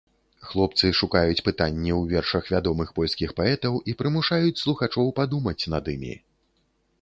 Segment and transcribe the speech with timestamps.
[0.51, 6.17] Хлопцы шукаюць пытанні ў вершах вядомых польскіх паэтаў і прымушаюць слухачоў падумаць над імі.